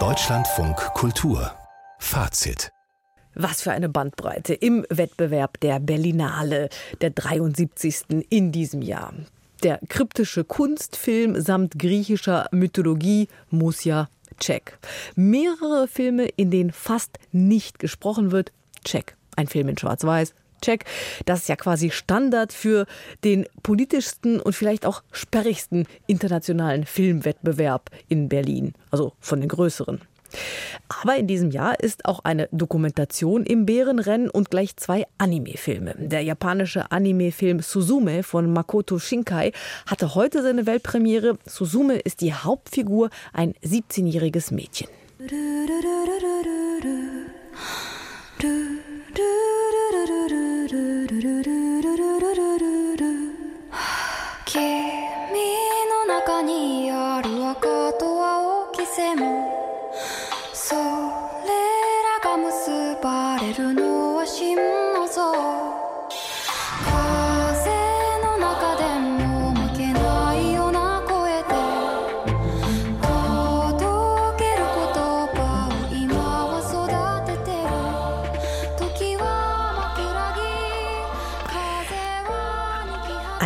[0.00, 1.52] Deutschlandfunk Kultur
[2.00, 2.72] Fazit
[3.36, 6.70] was für eine Bandbreite im Wettbewerb der Berlinale,
[7.00, 8.26] der 73.
[8.30, 9.14] in diesem Jahr.
[9.62, 14.08] Der kryptische Kunstfilm samt griechischer Mythologie muss ja
[14.40, 14.76] check.
[15.14, 18.50] Mehrere Filme, in denen fast nicht gesprochen wird,
[18.84, 19.16] check.
[19.36, 20.34] Ein Film in Schwarz-Weiß,
[20.64, 20.84] check.
[21.26, 22.86] Das ist ja quasi Standard für
[23.22, 30.00] den politischsten und vielleicht auch sperrigsten internationalen Filmwettbewerb in Berlin, also von den größeren.
[30.88, 35.94] Aber in diesem Jahr ist auch eine Dokumentation im Bärenrennen und gleich zwei Anime-Filme.
[35.98, 39.52] Der japanische Anime-Film Suzume von Makoto Shinkai
[39.86, 41.38] hatte heute seine Weltpremiere.
[41.46, 44.88] Suzume ist die Hauptfigur, ein 17-jähriges Mädchen.
[60.84, 61.50] れ
[62.02, 63.83] らが結ばれるの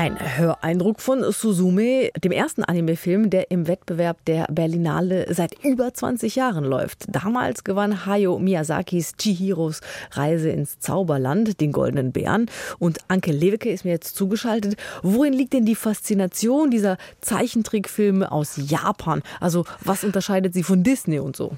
[0.08, 6.34] Ein Höreindruck von Suzume, dem ersten Anime-Film, der im Wettbewerb der Berlinale seit über 20
[6.34, 7.04] Jahren läuft.
[7.08, 12.46] Damals gewann Hayao Miyazakis Chihiros Reise ins Zauberland, den Goldenen Bären.
[12.78, 14.78] Und Anke Lewicke ist mir jetzt zugeschaltet.
[15.02, 19.20] Worin liegt denn die Faszination dieser Zeichentrickfilme aus Japan?
[19.40, 21.52] Also was unterscheidet sie von Disney und so?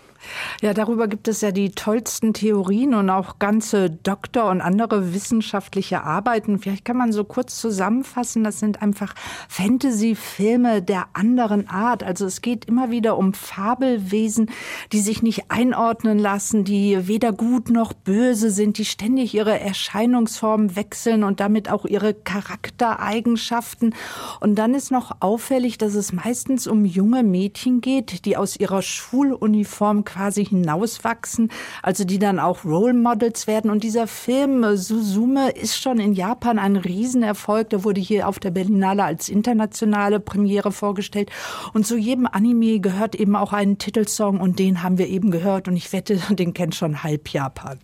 [0.61, 6.03] Ja, darüber gibt es ja die tollsten Theorien und auch ganze Doktor- und andere wissenschaftliche
[6.03, 6.59] Arbeiten.
[6.59, 9.15] Vielleicht kann man so kurz zusammenfassen, das sind einfach
[9.49, 12.03] Fantasy-Filme der anderen Art.
[12.03, 14.51] Also es geht immer wieder um Fabelwesen,
[14.93, 20.77] die sich nicht einordnen lassen, die weder gut noch böse sind, die ständig ihre Erscheinungsform
[20.77, 23.95] wechseln und damit auch ihre Charaktereigenschaften.
[24.41, 28.83] Und dann ist noch auffällig, dass es meistens um junge Mädchen geht, die aus ihrer
[28.83, 31.50] Schuluniform quasi hinauswachsen,
[31.83, 33.71] also die dann auch Role Models werden.
[33.71, 37.71] Und dieser Film äh, Suzume ist schon in Japan ein Riesenerfolg.
[37.71, 41.31] Der wurde hier auf der Berlinale als internationale Premiere vorgestellt.
[41.75, 45.67] Und zu jedem Anime gehört eben auch ein Titelsong und den haben wir eben gehört.
[45.67, 47.79] Und ich wette, den kennt schon halb Japan.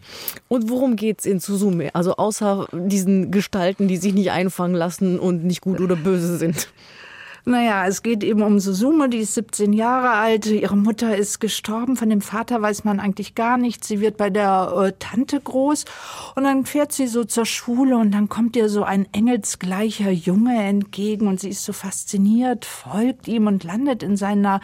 [0.47, 1.95] Und worum geht's in Suzume?
[1.95, 6.69] Also außer diesen Gestalten, die sich nicht einfangen lassen und nicht gut oder böse sind.
[7.49, 10.47] Naja, es geht eben um Susume, die ist 17 Jahre alt.
[10.47, 11.97] Ihre Mutter ist gestorben.
[11.97, 13.87] Von dem Vater weiß man eigentlich gar nichts.
[13.87, 15.85] Sie wird bei der äh, Tante groß
[16.35, 20.61] und dann fährt sie so zur Schule und dann kommt ihr so ein engelsgleicher Junge
[20.61, 24.61] entgegen und sie ist so fasziniert, folgt ihm und landet in seiner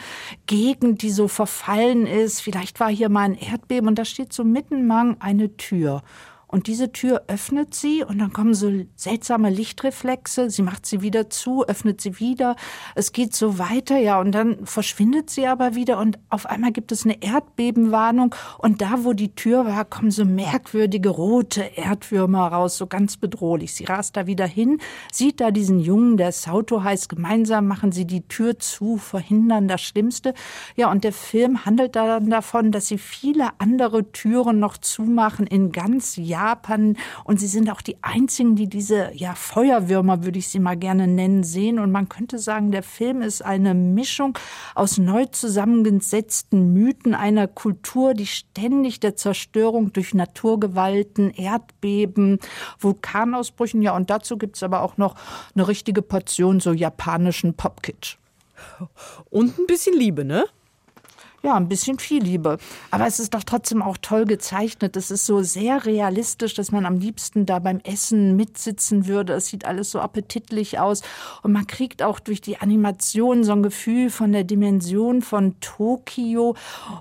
[0.46, 2.40] Gegend, die so verfallen ist.
[2.40, 6.02] Vielleicht war hier mal ein Erdbeben und da steht so mittenmang eine Tür.
[6.52, 10.50] Und diese Tür öffnet sie und dann kommen so seltsame Lichtreflexe.
[10.50, 12.56] Sie macht sie wieder zu, öffnet sie wieder.
[12.94, 16.92] Es geht so weiter, ja, und dann verschwindet sie aber wieder und auf einmal gibt
[16.92, 22.76] es eine Erdbebenwarnung und da, wo die Tür war, kommen so merkwürdige rote Erdwürmer raus,
[22.76, 23.72] so ganz bedrohlich.
[23.72, 24.78] Sie rast da wieder hin,
[25.10, 29.80] sieht da diesen Jungen, der Sauto heißt, gemeinsam machen sie die Tür zu, verhindern das
[29.80, 30.34] Schlimmste.
[30.76, 35.72] Ja, und der Film handelt dann davon, dass sie viele andere Türen noch zumachen in
[35.72, 36.96] ganz Jahren Japan.
[37.24, 41.06] Und sie sind auch die einzigen, die diese ja, Feuerwürmer, würde ich sie mal gerne
[41.06, 41.78] nennen, sehen.
[41.78, 44.36] Und man könnte sagen, der Film ist eine Mischung
[44.74, 52.38] aus neu zusammengesetzten Mythen einer Kultur, die ständig der Zerstörung durch Naturgewalten, Erdbeben,
[52.80, 55.14] Vulkanausbrüchen, ja, und dazu gibt es aber auch noch
[55.54, 58.16] eine richtige Portion so japanischen Popkitsch.
[59.30, 60.44] Und ein bisschen Liebe, ne?
[61.42, 62.58] Ja, ein bisschen viel Liebe.
[62.92, 64.96] Aber es ist doch trotzdem auch toll gezeichnet.
[64.96, 69.32] Es ist so sehr realistisch, dass man am liebsten da beim Essen mitsitzen würde.
[69.32, 71.02] Es sieht alles so appetitlich aus.
[71.42, 76.54] Und man kriegt auch durch die Animation so ein Gefühl von der Dimension von Tokio.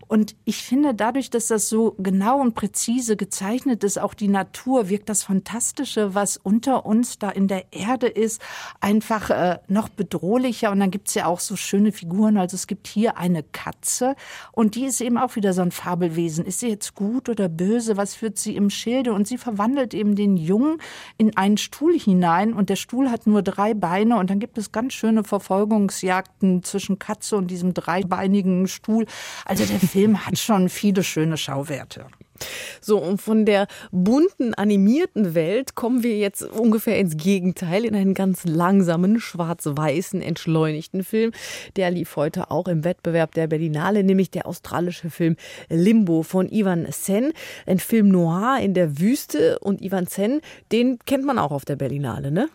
[0.07, 4.89] Und ich finde, dadurch, dass das so genau und präzise gezeichnet ist, auch die Natur,
[4.89, 8.42] wirkt das Fantastische, was unter uns da in der Erde ist,
[8.80, 10.71] einfach äh, noch bedrohlicher.
[10.71, 12.38] Und dann gibt's ja auch so schöne Figuren.
[12.38, 14.15] Also es gibt hier eine Katze,
[14.51, 16.45] und die ist eben auch wieder so ein Fabelwesen.
[16.45, 17.98] Ist sie jetzt gut oder böse?
[17.98, 19.13] Was führt sie im Schilde?
[19.13, 20.78] Und sie verwandelt eben den Jungen
[21.18, 22.54] in einen Stuhl hinein.
[22.54, 24.18] Und der Stuhl hat nur drei Beine.
[24.18, 29.06] Und dann gibt es ganz schöne Verfolgungsjagden zwischen Katze und diesem dreibeinigen Stuhl.
[29.45, 32.07] Also der Film hat schon viele schöne Schauwerte.
[32.81, 38.13] So, und von der bunten, animierten Welt kommen wir jetzt ungefähr ins Gegenteil, in einen
[38.13, 41.31] ganz langsamen, schwarz-weißen, entschleunigten Film.
[41.75, 45.35] Der lief heute auch im Wettbewerb der Berlinale, nämlich der australische Film
[45.69, 47.33] Limbo von Ivan Sen.
[47.65, 49.59] Ein Film noir in der Wüste.
[49.59, 50.41] Und Ivan Sen,
[50.71, 52.49] den kennt man auch auf der Berlinale, ne?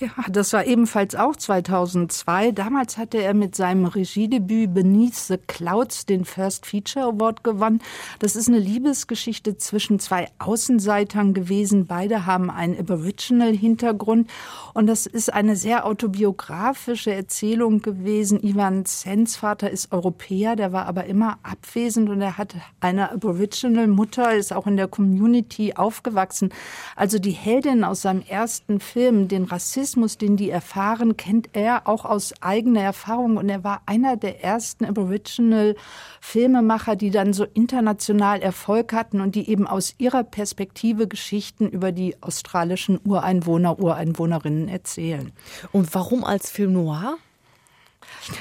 [0.00, 2.52] Ja, das war ebenfalls auch 2002.
[2.52, 7.82] Damals hatte er mit seinem Regiedebüt Beneath the Clouds den First Feature Award gewonnen.
[8.18, 11.84] Das ist eine Liebesgeschichte zwischen zwei Außenseitern gewesen.
[11.84, 14.30] Beide haben einen Aboriginal-Hintergrund.
[14.72, 18.42] Und das ist eine sehr autobiografische Erzählung gewesen.
[18.42, 24.34] Ivan Sens Vater ist Europäer, der war aber immer abwesend und er hat eine Aboriginal-Mutter,
[24.34, 26.54] ist auch in der Community aufgewachsen.
[26.96, 31.88] Also die Heldin aus seinem ersten Film, den Rassismus, Rassismus, den die erfahren, kennt er
[31.88, 33.38] auch aus eigener Erfahrung.
[33.38, 39.50] Und er war einer der ersten Aboriginal-Filmemacher, die dann so international Erfolg hatten und die
[39.50, 45.32] eben aus ihrer Perspektive Geschichten über die australischen Ureinwohner, Ureinwohnerinnen erzählen.
[45.72, 47.16] Und warum als Film noir?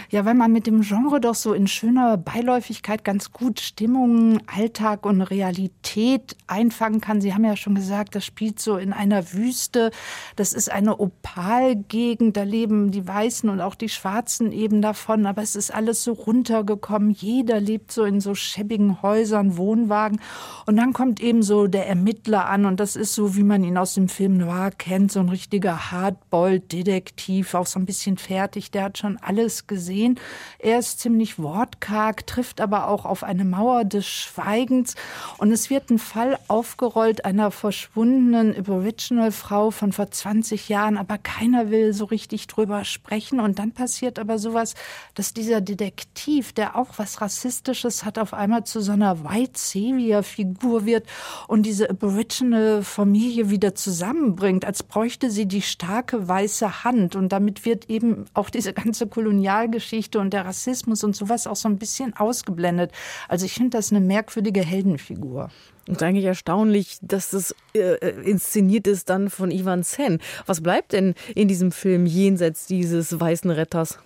[0.09, 5.05] Ja, weil man mit dem Genre doch so in schöner Beiläufigkeit ganz gut Stimmung, Alltag
[5.05, 7.21] und Realität einfangen kann.
[7.21, 9.91] Sie haben ja schon gesagt, das spielt so in einer Wüste.
[10.35, 12.37] Das ist eine Opalgegend.
[12.37, 15.25] Da leben die Weißen und auch die Schwarzen eben davon.
[15.25, 17.11] Aber es ist alles so runtergekommen.
[17.11, 20.19] Jeder lebt so in so schäbigen Häusern, Wohnwagen.
[20.65, 22.65] Und dann kommt eben so der Ermittler an.
[22.65, 25.11] Und das ist so, wie man ihn aus dem Film Noir kennt.
[25.11, 28.71] So ein richtiger Hardboiled-Detektiv, auch so ein bisschen fertig.
[28.71, 30.19] Der hat schon alles gesehen.
[30.59, 34.95] Er ist ziemlich wortkarg, trifft aber auch auf eine Mauer des Schweigens.
[35.37, 41.71] Und es wird ein Fall aufgerollt einer verschwundenen Aboriginal-Frau von vor 20 Jahren, aber keiner
[41.71, 43.39] will so richtig drüber sprechen.
[43.39, 44.75] Und dann passiert aber sowas,
[45.15, 50.85] dass dieser Detektiv, der auch was Rassistisches hat, auf einmal zu so einer White Savior-Figur
[50.85, 51.07] wird
[51.47, 57.15] und diese Aboriginal-Familie wieder zusammenbringt, als bräuchte sie die starke weiße Hand.
[57.15, 61.55] Und damit wird eben auch diese ganze Kolonial Kolonialgeschichte und der Rassismus und sowas auch
[61.55, 62.91] so ein bisschen ausgeblendet.
[63.27, 65.49] Also ich finde das eine merkwürdige Heldenfigur.
[65.87, 70.19] Und eigentlich erstaunlich, dass das äh, äh, inszeniert ist dann von Ivan Sen.
[70.45, 73.97] Was bleibt denn in diesem Film jenseits dieses weißen Retters?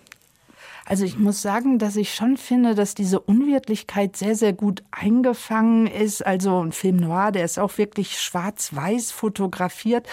[0.85, 5.87] Also ich muss sagen, dass ich schon finde, dass diese Unwirtlichkeit sehr, sehr gut eingefangen
[5.87, 6.25] ist.
[6.25, 10.07] Also ein Film Noir, der ist auch wirklich schwarz-weiß fotografiert.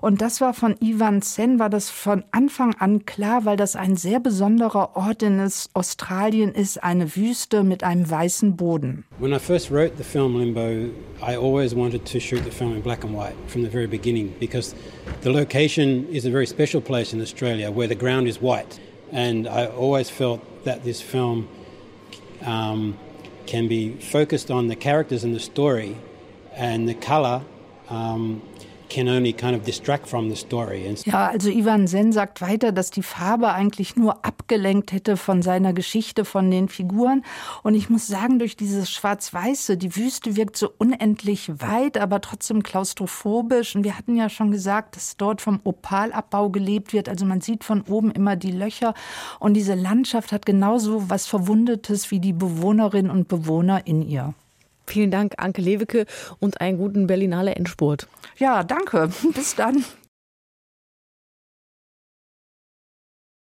[0.00, 3.96] Und das war von Ivan Sen, war das von Anfang an klar, weil das ein
[3.96, 5.40] sehr besonderer Ort in
[5.74, 9.04] Australien ist, eine Wüste mit einem weißen Boden.
[9.20, 10.90] When I first wrote the film Limbo,
[11.22, 14.34] I always wanted to shoot the film in black and white from the very beginning
[14.40, 14.74] because
[15.22, 18.80] the location is a very special place in Australia where the ground is white.
[19.12, 21.48] And I always felt that this film
[22.42, 22.98] um,
[23.46, 25.96] can be focused on the characters and the story,
[26.52, 27.42] and the color
[27.88, 28.42] um,
[31.06, 35.72] Ja, also Ivan Sen sagt weiter, dass die Farbe eigentlich nur abgelenkt hätte von seiner
[35.72, 37.24] Geschichte, von den Figuren.
[37.62, 42.62] Und ich muss sagen, durch dieses Schwarz-Weiße, die Wüste wirkt so unendlich weit, aber trotzdem
[42.62, 43.76] klaustrophobisch.
[43.76, 47.08] Und wir hatten ja schon gesagt, dass dort vom Opalabbau gelebt wird.
[47.08, 48.94] Also man sieht von oben immer die Löcher.
[49.40, 54.34] Und diese Landschaft hat genauso was Verwundetes wie die Bewohnerinnen und Bewohner in ihr.
[54.86, 56.06] Vielen Dank, Anke Lewicke,
[56.38, 58.06] und einen guten Berlinale Endspurt.
[58.38, 59.10] Ja, danke.
[59.34, 59.84] Bis dann.